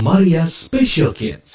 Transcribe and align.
Maria 0.00 0.48
Special 0.48 1.12
Kids. 1.12 1.52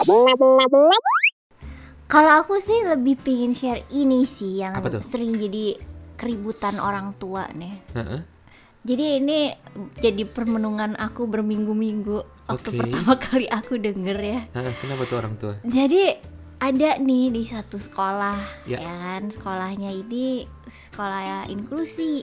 Kalau 2.06 2.32
aku 2.38 2.62
sih 2.62 2.86
lebih 2.86 3.18
pingin 3.18 3.58
share 3.58 3.82
ini 3.90 4.30
sih 4.30 4.62
yang 4.62 4.78
Apa 4.78 4.88
tuh? 4.92 5.02
sering 5.02 5.34
jadi 5.34 5.82
keributan 6.16 6.78
orang 6.78 7.18
tua 7.18 7.50
nih. 7.52 7.82
Heeh. 7.92 8.22
Jadi 8.86 9.06
ini 9.18 9.40
jadi 9.98 10.24
permenungan 10.24 10.94
aku 10.94 11.26
berminggu-minggu 11.26 12.46
waktu 12.46 12.70
Oke. 12.70 12.78
pertama 12.78 13.14
kali 13.26 13.50
aku 13.50 13.82
denger 13.82 14.18
ya. 14.22 14.40
Heeh, 14.54 14.74
kenapa 14.78 15.10
tuh 15.10 15.18
orang 15.18 15.34
tua? 15.36 15.58
Jadi 15.66 16.14
ada 16.56 17.02
nih 17.02 17.34
di 17.34 17.44
satu 17.44 17.82
sekolah 17.82 18.70
Ya. 18.70 18.80
ya 18.80 18.94
kan 18.94 19.34
sekolahnya 19.34 19.90
ini 19.90 20.46
sekolah 20.70 21.50
inklusi. 21.50 22.22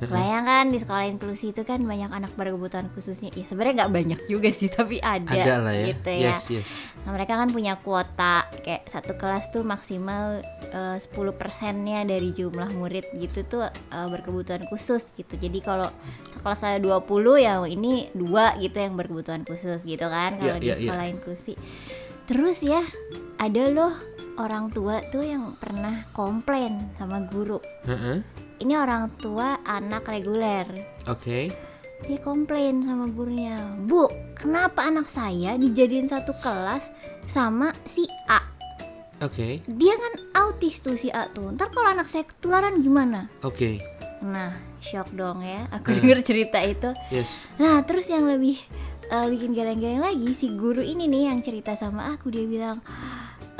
Bayangkan 0.12 0.72
di 0.72 0.78
sekolah 0.80 1.04
inklusi 1.06 1.52
itu 1.52 1.62
kan 1.62 1.78
banyak 1.82 2.10
anak 2.10 2.32
berkebutuhan 2.34 2.90
khususnya. 2.92 3.30
Ya 3.32 3.44
sebenarnya 3.46 3.84
nggak 3.84 3.92
banyak 3.92 4.20
juga 4.26 4.48
sih 4.50 4.66
tapi 4.66 4.98
ada, 4.98 5.30
Ada 5.30 5.54
lah 5.62 5.74
ya. 5.74 5.86
gitu 5.94 6.10
ya. 6.10 6.32
Yes, 6.32 6.42
yes. 6.50 6.68
Nah, 7.02 7.14
mereka 7.14 7.34
kan 7.34 7.50
punya 7.50 7.74
kuota 7.78 8.46
kayak 8.62 8.86
satu 8.86 9.14
kelas 9.14 9.50
tuh 9.50 9.62
maksimal 9.62 10.38
eh, 10.70 10.96
10 10.98 11.12
persennya 11.34 12.02
dari 12.02 12.30
jumlah 12.30 12.70
murid 12.74 13.06
gitu 13.18 13.42
tuh 13.46 13.62
eh, 13.66 14.08
berkebutuhan 14.10 14.66
khusus 14.66 15.14
gitu. 15.14 15.34
Jadi 15.34 15.58
kalau 15.60 15.90
sekolah 16.30 16.58
saya 16.58 16.76
20 16.78 17.02
ya 17.38 17.58
ini 17.62 18.10
dua 18.12 18.54
gitu 18.58 18.78
yang 18.78 18.94
berkebutuhan 18.94 19.42
khusus 19.42 19.82
gitu 19.82 20.06
kan 20.06 20.34
kalau 20.38 20.56
Iya, 20.56 20.62
di 20.62 20.66
iya, 20.66 20.74
iya. 20.74 20.82
sekolah 20.88 21.06
inklusi. 21.10 21.54
Terus 22.26 22.62
ya 22.62 22.82
ada 23.36 23.62
loh 23.68 23.92
orang 24.38 24.70
tua 24.70 25.02
tuh 25.10 25.26
yang 25.26 25.58
pernah 25.58 26.06
komplain 26.14 26.78
sama 26.96 27.20
guru. 27.26 27.58
Heeh. 27.84 28.22
Ini 28.62 28.78
orang 28.78 29.10
tua 29.18 29.58
anak 29.60 30.06
reguler. 30.06 30.70
Oke. 31.04 31.50
Dia 32.02 32.18
komplain 32.18 32.82
sama 32.82 33.06
gurunya, 33.06 33.58
Bu, 33.76 34.06
kenapa 34.34 34.86
anak 34.86 35.06
saya 35.06 35.54
dijadiin 35.54 36.06
satu 36.06 36.30
kelas 36.38 36.86
sama 37.26 37.74
si 37.82 38.06
A? 38.26 38.38
Oke. 39.18 39.66
Dia 39.66 39.94
kan 39.94 40.14
autis 40.36 40.78
tuh 40.78 40.94
si 40.94 41.10
A 41.10 41.26
tuh. 41.26 41.50
Ntar 41.50 41.70
kalau 41.70 41.90
anak 41.90 42.06
saya 42.06 42.22
ketularan 42.22 42.78
gimana? 42.78 43.26
Oke. 43.42 43.82
Nah, 44.18 44.50
shock 44.78 45.10
dong 45.10 45.42
ya. 45.42 45.66
Aku 45.72 45.90
Hmm. 45.90 45.98
denger 45.98 46.18
cerita 46.22 46.58
itu. 46.58 46.90
Yes. 47.10 47.46
Nah, 47.56 47.82
terus 47.82 48.06
yang 48.06 48.26
lebih 48.26 48.62
eh, 49.04 49.26
bikin 49.28 49.52
geleng-geleng 49.52 50.00
lagi 50.00 50.32
si 50.32 50.48
guru 50.48 50.80
ini 50.80 51.04
nih 51.04 51.28
yang 51.28 51.38
cerita 51.38 51.74
sama 51.74 52.14
aku 52.14 52.30
dia 52.30 52.46
bilang, 52.46 52.78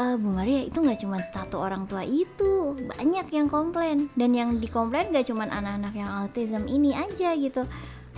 "Eh, 0.03 0.14
Bu 0.19 0.34
Maria 0.34 0.67
itu 0.67 0.83
nggak 0.83 0.98
cuma 0.98 1.22
satu 1.22 1.62
orang 1.62 1.86
tua 1.86 2.03
itu, 2.03 2.75
banyak 2.75 3.31
yang 3.31 3.47
komplain 3.47 4.11
dan 4.19 4.34
yang 4.34 4.58
dikomplain 4.58 5.14
gak 5.14 5.31
cuma 5.31 5.47
anak-anak 5.47 5.95
yang 5.95 6.11
autism 6.11 6.67
ini 6.67 6.91
aja 6.91 7.39
gitu, 7.39 7.62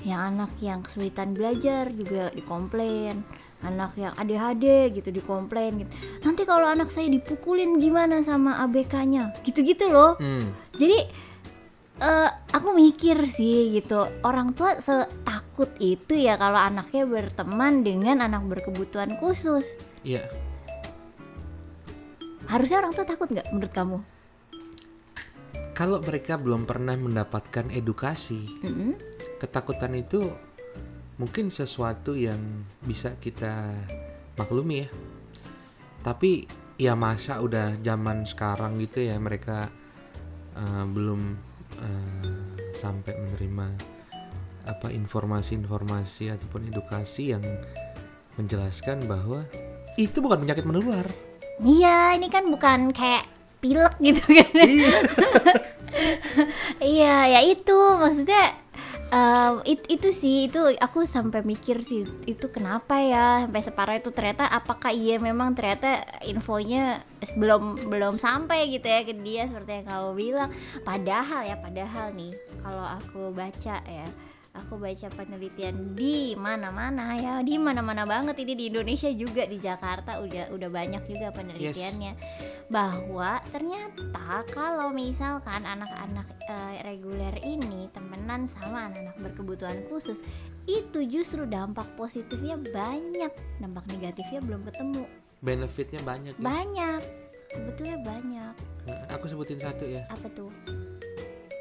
yang 0.08 0.32
anak 0.32 0.56
yang 0.64 0.80
kesulitan 0.80 1.36
belajar 1.36 1.92
juga 1.92 2.32
dikomplain." 2.32 3.20
anak 3.64 3.96
yang 3.96 4.12
ADHD 4.20 4.92
gitu 4.92 5.08
dikomplain 5.08 5.80
gitu. 5.80 5.90
Nanti 6.20 6.44
kalau 6.44 6.68
anak 6.68 6.92
saya 6.92 7.08
dipukulin 7.08 7.80
gimana 7.80 8.20
sama 8.20 8.60
ABK-nya? 8.60 9.40
Gitu-gitu 9.40 9.88
loh. 9.88 10.20
Hmm. 10.20 10.52
Jadi 10.76 11.00
eh 11.94 12.30
aku 12.50 12.74
mikir 12.74 13.22
sih 13.30 13.70
gitu 13.70 14.02
orang 14.26 14.50
tua 14.50 14.82
setakut 14.82 15.70
itu 15.78 16.18
ya 16.18 16.34
kalau 16.34 16.58
anaknya 16.58 17.06
berteman 17.06 17.86
dengan 17.86 18.18
anak 18.18 18.42
berkebutuhan 18.50 19.14
khusus 19.22 19.78
Iya. 20.04 20.26
Harusnya 22.54 22.78
orang 22.78 22.92
tua 22.94 23.02
takut 23.02 23.26
nggak 23.26 23.50
menurut 23.50 23.74
kamu? 23.74 23.98
Kalau 25.74 25.98
mereka 25.98 26.38
belum 26.38 26.70
pernah 26.70 26.94
mendapatkan 26.94 27.66
edukasi, 27.74 28.46
Mm-mm. 28.62 28.94
ketakutan 29.42 29.98
itu 29.98 30.30
mungkin 31.18 31.50
sesuatu 31.50 32.14
yang 32.14 32.38
bisa 32.78 33.18
kita 33.18 33.74
maklumi 34.38 34.86
ya. 34.86 34.88
Tapi 36.06 36.46
ya 36.78 36.94
masa 36.94 37.42
udah 37.42 37.78
zaman 37.82 38.22
sekarang 38.22 38.78
gitu 38.78 39.02
ya 39.02 39.18
mereka 39.18 39.66
eh, 40.54 40.84
belum 40.86 41.20
eh, 41.82 42.30
sampai 42.78 43.14
menerima 43.18 43.66
apa 44.64 44.88
informasi-informasi 44.94 46.32
ataupun 46.38 46.70
edukasi 46.70 47.34
yang 47.34 47.44
menjelaskan 48.38 49.04
bahwa 49.10 49.42
itu 49.98 50.18
bukan 50.18 50.42
penyakit 50.42 50.66
menular. 50.66 51.06
Iya 51.62 52.18
ini 52.18 52.26
kan 52.28 52.50
bukan 52.50 52.90
kayak 52.90 53.24
pilek 53.62 53.94
gitu 54.02 54.22
kan? 54.38 54.50
Iya. 54.58 54.92
iya 56.82 57.16
ya 57.30 57.40
itu 57.44 57.76
maksudnya 57.96 58.50
eh, 59.14 59.52
it- 59.68 59.88
itu 59.88 60.08
sih 60.10 60.50
itu 60.50 60.58
aku 60.76 61.06
sampai 61.06 61.46
mikir 61.46 61.80
sih 61.80 62.02
itu 62.26 62.46
kenapa 62.50 62.98
ya 62.98 63.46
sampai 63.46 63.62
separah 63.62 63.96
itu 64.00 64.10
ternyata 64.10 64.50
apakah 64.50 64.90
iya 64.90 65.16
memang 65.22 65.54
ternyata 65.54 66.02
infonya 66.26 67.02
belum 67.38 67.88
belum 67.88 68.18
sampai 68.18 68.68
gitu 68.68 68.86
ya 68.86 69.00
ke 69.06 69.14
dia 69.16 69.46
seperti 69.46 69.70
yang 69.82 69.86
kamu 69.88 70.10
bilang 70.14 70.50
padahal 70.82 71.40
ya 71.46 71.56
padahal 71.56 72.06
nih 72.12 72.32
kalau 72.60 72.86
aku 72.98 73.30
baca 73.30 73.76
ya 73.80 74.06
aku 74.54 74.78
baca 74.78 75.10
penelitian 75.12 75.98
di 75.98 76.32
mana-mana 76.38 77.18
ya. 77.18 77.34
Di 77.42 77.58
mana-mana 77.58 78.06
banget 78.06 78.38
ini 78.40 78.54
di 78.54 78.64
Indonesia 78.70 79.10
juga 79.10 79.44
di 79.44 79.58
Jakarta 79.58 80.22
udah 80.22 80.54
udah 80.54 80.68
banyak 80.70 81.02
juga 81.10 81.34
penelitiannya. 81.34 82.12
Bahwa 82.70 83.42
ternyata 83.50 84.46
kalau 84.54 84.94
misalkan 84.94 85.66
anak-anak 85.66 86.26
eh, 86.48 86.80
reguler 86.86 87.34
ini 87.42 87.90
temenan 87.90 88.46
sama 88.46 88.88
anak-anak 88.88 89.16
berkebutuhan 89.20 89.78
khusus 89.90 90.22
itu 90.64 91.04
justru 91.04 91.44
dampak 91.44 91.86
positifnya 91.98 92.56
banyak. 92.56 93.30
Dampak 93.60 93.84
negatifnya 93.90 94.40
belum 94.40 94.64
ketemu. 94.70 95.04
Benefitnya 95.44 96.00
banyak. 96.00 96.34
ya. 96.38 96.42
banyak. 96.42 97.00
Sebetulnya 97.52 98.00
banyak. 98.00 98.54
Nah, 98.88 99.04
Aku 99.14 99.28
sebutin 99.28 99.60
satu 99.60 99.84
ya. 99.84 100.08
apa 100.08 100.26
tuh? 100.32 100.48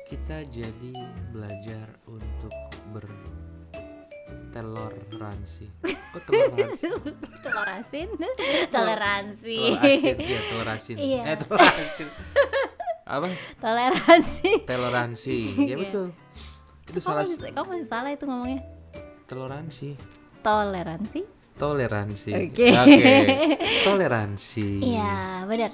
Kita 0.08 0.46
jadi 0.48 0.94
belajar 1.36 1.90
untuk 2.08 2.54
bertoleransi. 2.94 5.66
Kok 6.14 6.22
toleransi? 6.30 6.86
toleransi 7.42 7.42
Telur 7.42 7.66
asin, 9.82 10.16
ya 10.22 10.40
telur 10.46 10.70
asin. 10.70 10.98
Iya. 11.02 11.22
Eh 11.26 11.38
telur 11.42 11.58
asin. 11.62 12.08
Apa? 13.04 13.28
toleransi 13.60 14.64
Toleransi. 14.64 15.38
Ya 15.58 15.74
Iya. 15.74 15.76
betul. 15.82 16.14
Itu 16.84 17.00
kamu 17.00 17.04
salah 17.04 17.24
masih, 17.26 17.38
kamu 17.52 17.68
masih 17.72 17.88
salah 17.90 18.12
itu 18.14 18.26
ngomongnya 18.30 18.60
toleransi. 19.28 19.90
toleransi 20.44 21.22
Toleransi. 21.54 22.34
Oke. 22.34 22.74
Toleransi. 23.88 24.82
Iya, 24.82 25.46
benar. 25.46 25.70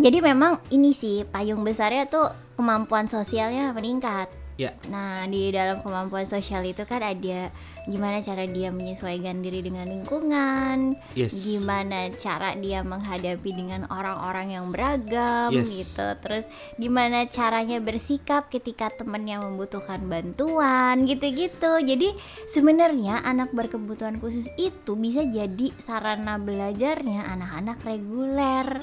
Jadi 0.00 0.18
memang 0.24 0.56
ini 0.72 0.96
sih 0.96 1.28
payung 1.28 1.60
besarnya 1.62 2.08
tuh 2.08 2.32
kemampuan 2.56 3.04
sosialnya 3.06 3.76
meningkat. 3.76 4.32
Ya. 4.54 4.70
Nah, 4.86 5.26
di 5.26 5.50
dalam 5.50 5.82
kemampuan 5.82 6.22
sosial 6.30 6.62
itu 6.62 6.86
kan 6.86 7.02
ada 7.02 7.50
gimana 7.90 8.22
cara 8.22 8.46
dia 8.46 8.70
menyesuaikan 8.70 9.42
diri 9.42 9.66
dengan 9.66 9.90
lingkungan, 9.90 10.94
Yes. 11.18 11.42
gimana 11.42 12.06
cara 12.14 12.54
dia 12.54 12.86
menghadapi 12.86 13.50
dengan 13.50 13.90
orang-orang 13.90 14.54
yang 14.54 14.70
beragam 14.70 15.50
Yes. 15.50 15.74
gitu. 15.74 16.06
Terus 16.22 16.46
gimana 16.78 17.26
caranya 17.26 17.82
bersikap 17.82 18.46
ketika 18.46 18.94
temennya 18.94 19.42
membutuhkan 19.42 20.06
bantuan 20.06 21.02
gitu-gitu. 21.02 21.82
Jadi 21.82 22.14
sebenarnya 22.54 23.26
anak 23.26 23.50
berkebutuhan 23.50 24.22
khusus 24.22 24.46
itu 24.54 24.94
bisa 24.94 25.26
jadi 25.26 25.74
sarana 25.82 26.38
belajarnya 26.38 27.26
anak-anak 27.26 27.82
reguler. 27.82 28.78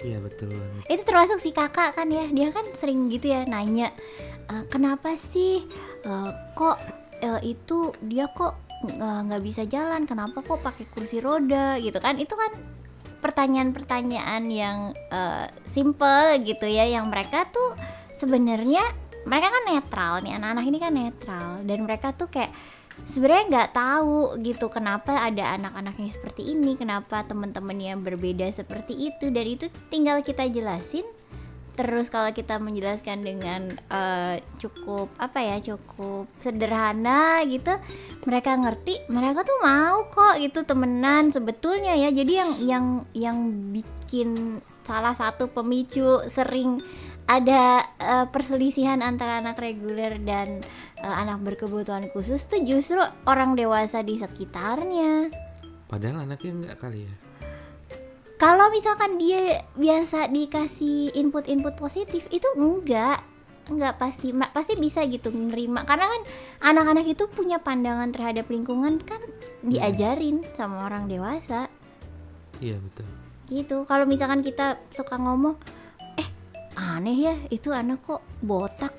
Iya 0.00 0.16
betul. 0.24 0.56
Itu 0.88 1.02
termasuk 1.04 1.44
si 1.44 1.52
kakak 1.52 1.92
kan 1.92 2.08
ya, 2.08 2.24
dia 2.32 2.48
kan 2.48 2.64
sering 2.80 3.12
gitu 3.12 3.28
ya 3.28 3.44
nanya, 3.44 3.92
"Eh, 4.50 4.64
kenapa 4.66 5.14
sih? 5.14 5.62
Eh, 6.04 6.30
kok 6.58 6.76
eh, 7.22 7.40
itu 7.46 7.94
dia 8.02 8.26
kok 8.30 8.68
nggak 8.80 9.44
bisa 9.44 9.68
jalan, 9.68 10.08
kenapa 10.08 10.40
kok 10.40 10.64
pakai 10.64 10.88
kursi 10.88 11.20
roda? 11.20 11.76
Gitu 11.76 12.00
kan? 12.00 12.16
Itu 12.16 12.32
kan 12.32 12.48
pertanyaan-pertanyaan 13.20 14.48
yang 14.48 14.78
eh, 15.12 15.46
simple 15.68 16.40
gitu 16.42 16.66
ya, 16.66 16.88
yang 16.88 17.12
mereka 17.12 17.46
tuh 17.52 17.76
sebenarnya 18.16 18.82
mereka 19.28 19.52
kan 19.52 19.64
netral 19.68 20.12
nih, 20.24 20.32
anak-anak 20.40 20.64
ini 20.64 20.78
kan 20.80 20.92
netral. 20.96 21.48
Dan 21.68 21.78
mereka 21.84 22.16
tuh 22.16 22.32
kayak 22.32 22.50
sebenarnya 23.04 23.44
nggak 23.52 23.70
tahu 23.76 24.40
gitu 24.40 24.72
kenapa 24.72 25.28
ada 25.28 25.56
anak-anaknya 25.60 26.08
seperti 26.12 26.52
ini 26.52 26.76
kenapa 26.76 27.24
teman-temannya 27.28 28.00
berbeda 28.00 28.48
seperti 28.48 28.96
itu. 29.12 29.28
Dan 29.28 29.44
itu 29.44 29.68
tinggal 29.92 30.24
kita 30.24 30.48
jelasin 30.48 31.04
terus 31.80 32.12
kalau 32.12 32.28
kita 32.36 32.60
menjelaskan 32.60 33.24
dengan 33.24 33.72
eh, 33.88 34.44
cukup 34.60 35.08
apa 35.16 35.40
ya 35.40 35.56
cukup 35.72 36.28
sederhana 36.36 37.40
gitu 37.48 37.72
mereka 38.28 38.52
ngerti 38.60 39.08
mereka 39.08 39.40
tuh 39.48 39.56
mau 39.64 40.04
kok 40.12 40.36
gitu 40.36 40.60
temenan 40.68 41.32
sebetulnya 41.32 41.96
ya 41.96 42.12
jadi 42.12 42.32
yang 42.44 42.50
yang 42.60 42.86
yang 43.16 43.38
bikin 43.72 44.60
salah 44.84 45.16
satu 45.16 45.48
pemicu 45.48 46.20
sering 46.28 46.84
ada 47.24 47.88
eh, 47.96 48.26
perselisihan 48.28 49.00
antara 49.00 49.40
anak 49.40 49.56
reguler 49.56 50.20
dan 50.20 50.60
eh, 51.00 51.14
anak 51.16 51.40
berkebutuhan 51.40 52.12
khusus 52.12 52.44
tuh 52.44 52.60
justru 52.66 53.00
orang 53.24 53.56
dewasa 53.56 54.04
di 54.04 54.20
sekitarnya. 54.20 55.32
Padahal 55.88 56.28
anaknya 56.28 56.50
enggak 56.52 56.76
kali 56.82 57.06
ya. 57.08 57.29
Kalau 58.40 58.72
misalkan 58.72 59.20
dia 59.20 59.68
biasa 59.76 60.32
dikasih 60.32 61.12
input-input 61.12 61.76
positif 61.76 62.24
itu 62.32 62.48
enggak. 62.56 63.20
Enggak 63.68 64.00
pasti 64.00 64.32
pasti 64.32 64.80
bisa 64.80 65.04
gitu 65.04 65.28
menerima 65.28 65.84
karena 65.84 66.08
kan 66.08 66.22
anak-anak 66.72 67.04
itu 67.04 67.28
punya 67.28 67.60
pandangan 67.60 68.08
terhadap 68.10 68.48
lingkungan 68.48 68.96
kan 69.04 69.20
diajarin 69.60 70.40
sama 70.56 70.88
orang 70.88 71.04
dewasa. 71.04 71.68
Iya 72.64 72.80
betul. 72.80 73.04
gitu. 73.50 73.76
Kalau 73.84 74.08
misalkan 74.08 74.40
kita 74.40 74.80
suka 74.96 75.20
ngomong 75.20 75.60
eh 76.16 76.28
aneh 76.80 77.18
ya 77.20 77.34
itu 77.52 77.76
anak 77.76 78.00
kok 78.00 78.24
botak. 78.40 78.96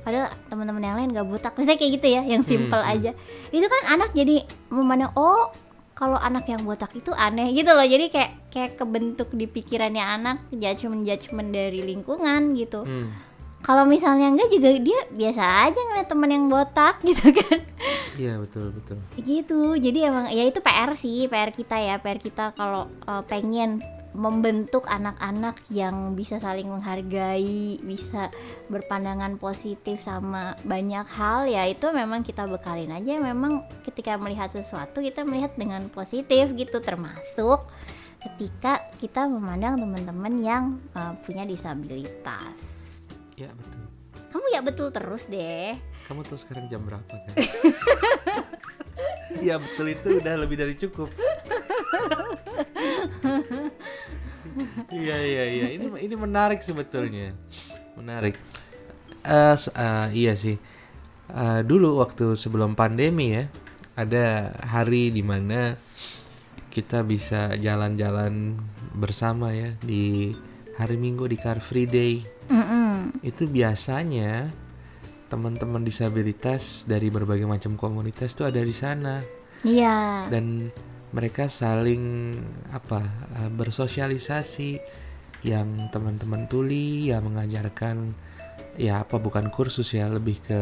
Padahal 0.00 0.32
teman-teman 0.48 0.80
yang 0.80 0.96
lain 0.96 1.12
gak 1.12 1.28
botak. 1.28 1.52
Misalnya 1.60 1.76
kayak 1.76 1.92
gitu 2.00 2.08
ya 2.08 2.22
yang 2.24 2.40
simple 2.40 2.80
Hmm, 2.80 2.88
hmm. 2.88 2.94
aja. 2.96 3.10
Itu 3.52 3.66
kan 3.68 3.82
anak 4.00 4.16
jadi 4.16 4.48
memandang 4.72 5.12
oh 5.12 5.52
kalau 5.98 6.14
anak 6.14 6.46
yang 6.46 6.62
botak 6.62 6.94
itu 6.94 7.10
aneh 7.10 7.50
gitu 7.50 7.74
loh. 7.74 7.82
Jadi 7.82 8.06
kayak 8.06 8.54
kayak 8.54 8.72
kebentuk 8.78 9.34
di 9.34 9.50
pikirannya 9.50 10.04
anak 10.06 10.46
judgement 10.54 11.02
judgement 11.02 11.50
dari 11.50 11.82
lingkungan 11.82 12.54
gitu. 12.54 12.86
Hmm. 12.86 13.26
kalau 13.58 13.82
misalnya 13.82 14.30
enggak 14.30 14.54
juga 14.54 14.70
dia 14.78 15.00
biasa 15.10 15.42
aja 15.66 15.74
ngeliat 15.74 16.06
teman 16.06 16.30
yang 16.30 16.46
botak 16.46 17.02
gitu 17.10 17.34
kan. 17.34 17.58
Iya 18.14 18.38
betul 18.38 18.70
betul. 18.70 19.02
gitu. 19.18 19.74
Jadi 19.74 19.98
emang 20.06 20.30
ya 20.30 20.46
itu 20.46 20.62
PR 20.62 20.94
sih 20.94 21.26
PR 21.26 21.50
kita 21.50 21.74
ya. 21.74 21.98
PR 21.98 22.22
kita 22.22 22.54
kalau 22.54 22.86
uh, 23.10 23.26
pengen 23.26 23.82
membentuk 24.18 24.82
anak-anak 24.90 25.62
yang 25.70 26.18
bisa 26.18 26.42
saling 26.42 26.66
menghargai 26.66 27.78
bisa 27.78 28.34
berpandangan 28.66 29.38
positif 29.38 30.02
sama 30.02 30.58
banyak 30.66 31.06
hal 31.06 31.46
ya 31.46 31.62
itu 31.70 31.86
memang 31.94 32.26
kita 32.26 32.50
bekalin 32.50 32.90
aja 32.90 33.22
memang 33.22 33.62
ketika 33.86 34.18
melihat 34.18 34.50
sesuatu 34.50 34.98
kita 34.98 35.22
melihat 35.22 35.54
dengan 35.54 35.86
positif 35.86 36.50
gitu 36.58 36.82
termasuk 36.82 37.70
ketika 38.18 38.90
kita 38.98 39.30
memandang 39.30 39.78
teman-teman 39.78 40.34
yang 40.42 40.64
uh, 40.98 41.14
punya 41.22 41.46
disabilitas 41.46 42.58
Iya 43.38 43.54
betul. 43.54 43.86
kamu 44.34 44.46
ya 44.50 44.60
betul 44.66 44.90
terus 44.90 45.30
deh 45.30 45.78
Kamu 46.10 46.26
tahu 46.26 46.40
sekarang 46.40 46.66
jam 46.72 46.80
berapa 46.82 47.04
kan? 47.04 47.36
Iya 49.44 49.58
betul 49.62 49.92
itu 49.92 50.24
udah 50.24 50.34
lebih 50.40 50.56
dari 50.56 50.72
cukup. 50.72 51.12
Iya 54.88 55.16
iya 55.20 55.44
iya 55.46 55.66
ini 55.74 55.86
ini 55.98 56.14
menarik 56.14 56.60
sebetulnya 56.60 57.34
menarik. 57.94 58.34
S- 59.24 59.72
eh, 59.72 60.06
iya 60.14 60.32
sih. 60.38 60.56
Eh, 61.28 61.60
dulu 61.66 62.00
waktu 62.00 62.32
sebelum 62.34 62.72
pandemi 62.72 63.36
ya 63.36 63.44
ada 63.98 64.54
hari 64.64 65.10
di 65.10 65.20
mana 65.20 65.76
kita 66.72 67.02
bisa 67.02 67.52
jalan-jalan 67.58 68.56
bersama 68.94 69.50
ya 69.52 69.74
di 69.82 70.30
hari 70.78 70.94
Minggu 70.96 71.26
di 71.26 71.34
Car 71.34 71.58
Free 71.58 71.90
Day 71.90 72.22
Mm-mm. 72.48 73.18
itu 73.26 73.50
biasanya 73.50 74.46
teman-teman 75.26 75.82
disabilitas 75.82 76.86
dari 76.86 77.10
berbagai 77.10 77.44
macam 77.44 77.74
komunitas 77.74 78.32
tuh 78.38 78.48
ada 78.48 78.62
di 78.62 78.72
sana 78.72 79.18
iya 79.66 80.24
dan 80.30 80.70
mereka 81.12 81.48
saling 81.48 82.34
apa 82.72 83.00
eh, 83.44 83.50
bersosialisasi. 83.52 84.70
Yang 85.38 85.94
teman-teman 85.94 86.50
tuli 86.50 87.14
yang 87.14 87.30
mengajarkan 87.30 88.10
ya 88.74 89.06
apa 89.06 89.22
bukan 89.22 89.54
kursus 89.54 89.94
ya 89.94 90.10
lebih 90.10 90.42
ke 90.42 90.60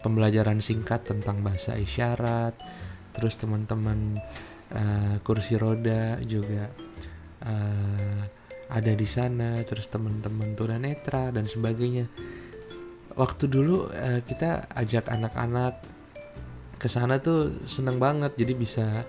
pembelajaran 0.00 0.64
singkat 0.64 1.04
tentang 1.04 1.44
bahasa 1.44 1.76
isyarat. 1.76 2.56
Terus 3.12 3.36
teman-teman 3.36 4.16
eh, 4.72 5.16
kursi 5.20 5.60
roda 5.60 6.16
juga 6.24 6.72
eh, 7.44 8.20
ada 8.72 8.92
di 8.96 9.06
sana. 9.08 9.60
Terus 9.62 9.88
teman-teman 9.92 10.56
tunanetra 10.56 11.28
dan 11.28 11.44
sebagainya. 11.44 12.08
Waktu 13.14 13.44
dulu 13.46 13.92
eh, 13.92 14.24
kita 14.24 14.72
ajak 14.72 15.12
anak-anak 15.12 15.74
ke 16.80 16.88
sana 16.88 17.20
tuh 17.20 17.52
seneng 17.68 18.00
banget. 18.00 18.32
Jadi 18.32 18.52
bisa 18.56 19.04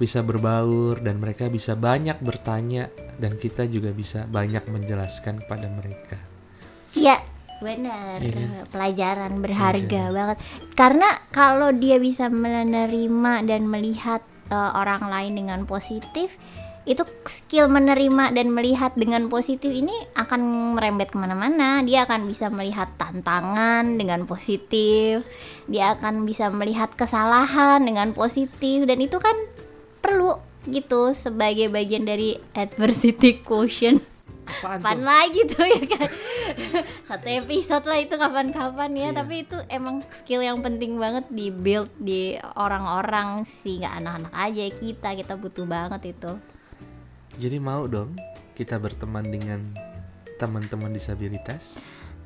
bisa 0.00 0.24
berbaur 0.24 1.04
dan 1.04 1.20
mereka 1.20 1.52
bisa 1.52 1.76
banyak 1.76 2.16
bertanya 2.24 2.88
dan 3.20 3.36
kita 3.36 3.68
juga 3.68 3.92
bisa 3.92 4.24
banyak 4.24 4.64
menjelaskan 4.72 5.44
kepada 5.44 5.68
mereka. 5.68 6.16
Iya, 6.96 7.20
benar. 7.60 8.24
Kan? 8.24 8.64
Pelajaran 8.72 9.32
berharga 9.44 9.84
Pelajaran. 9.84 10.16
banget. 10.16 10.36
Karena 10.72 11.08
kalau 11.28 11.68
dia 11.76 12.00
bisa 12.00 12.32
menerima 12.32 13.44
dan 13.44 13.68
melihat 13.68 14.24
eh, 14.48 14.70
orang 14.72 15.04
lain 15.12 15.36
dengan 15.36 15.68
positif, 15.68 16.40
itu 16.88 17.04
skill 17.28 17.68
menerima 17.68 18.32
dan 18.32 18.48
melihat 18.56 18.96
dengan 18.96 19.28
positif 19.28 19.68
ini 19.68 19.92
akan 20.16 20.74
merembet 20.80 21.12
ke 21.12 21.20
mana-mana. 21.20 21.84
Dia 21.84 22.08
akan 22.08 22.24
bisa 22.24 22.48
melihat 22.48 22.88
tantangan 22.96 24.00
dengan 24.00 24.24
positif. 24.24 25.28
Dia 25.68 25.92
akan 26.00 26.24
bisa 26.24 26.48
melihat 26.48 26.88
kesalahan 26.96 27.84
dengan 27.84 28.16
positif 28.16 28.88
dan 28.88 28.96
itu 28.96 29.20
kan 29.20 29.36
perlu 30.00 30.36
gitu 30.64 31.12
sebagai 31.12 31.68
bagian 31.68 32.04
dari 32.04 32.36
adversity 32.52 33.40
quotient. 33.40 34.00
Apaan 34.40 34.82
Kapan 34.82 34.98
tuh? 34.98 35.06
lagi 35.06 35.40
tuh 35.46 35.62
ya 35.62 35.82
kan 35.86 36.08
Satu 37.06 37.28
episode 37.30 37.86
lah 37.86 38.02
itu 38.02 38.18
kapan-kapan 38.18 38.90
ya 38.90 39.00
Iya. 39.06 39.22
Tapi 39.22 39.34
itu 39.46 39.54
emang 39.70 40.02
skill 40.10 40.42
yang 40.42 40.58
penting 40.58 40.98
banget 40.98 41.22
di 41.30 41.54
build 41.54 41.86
di 41.94 42.34
orang-orang 42.58 43.46
sih 43.62 43.78
nggak 43.78 43.94
anak-anak 44.02 44.32
aja 44.34 44.64
kita 44.74 45.08
Kita 45.14 45.32
butuh 45.38 45.70
banget 45.70 46.18
itu 46.18 46.32
Jadi 47.38 47.56
mau 47.62 47.86
dong 47.86 48.18
kita 48.58 48.74
berteman 48.76 49.22
dengan 49.22 49.70
teman-teman 50.36 50.90
disabilitas? 50.90 51.78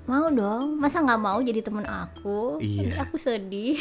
Mau 0.04 0.32
dong, 0.32 0.80
masa 0.80 1.04
nggak 1.04 1.20
mau 1.20 1.38
jadi 1.38 1.60
temen 1.60 1.84
aku 1.84 2.56
Iya. 2.56 2.88
Nanti 2.88 2.98
aku 3.04 3.16
sedih 3.20 3.76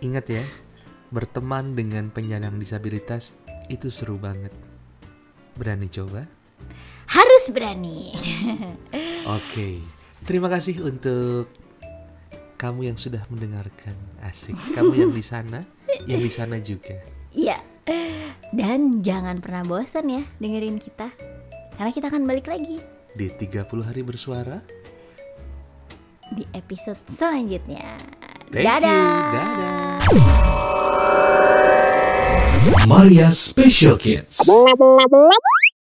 Ingat 0.00 0.26
ya, 0.32 0.44
berteman 1.10 1.74
dengan 1.74 2.08
penyandang 2.08 2.56
disabilitas 2.56 3.34
itu 3.66 3.90
seru 3.90 4.16
banget. 4.16 4.54
Berani 5.58 5.90
coba? 5.90 6.24
Harus 7.10 7.50
berani 7.50 8.14
Oke, 9.36 9.82
terima 10.22 10.46
kasih 10.46 10.78
untuk 10.86 11.50
kamu 12.54 12.92
yang 12.92 12.98
sudah 13.00 13.24
mendengarkan. 13.26 13.96
Asik, 14.22 14.54
kamu 14.72 15.08
yang 15.08 15.12
di 15.12 15.24
sana, 15.24 15.66
yang 16.06 16.22
di 16.22 16.30
sana 16.30 16.62
juga. 16.62 16.94
Iya 17.30 17.58
Dan 18.50 19.02
jangan 19.06 19.38
pernah 19.38 19.62
bosan 19.62 20.10
ya 20.10 20.22
dengerin 20.42 20.82
kita 20.82 21.14
Karena 21.78 21.94
kita 21.94 22.10
akan 22.10 22.26
balik 22.26 22.50
lagi 22.50 22.82
Di 23.14 23.30
30 23.30 23.86
hari 23.86 24.02
bersuara. 24.02 24.58
di 26.30 26.42
episode 26.54 26.98
selanjutnya 27.14 27.98
Thank 28.50 28.62
you. 28.62 28.66
Dadah 28.66 29.30
Dadah. 29.30 30.79
Maria 32.86 33.32
Special 33.32 33.96
Kids. 33.96 34.38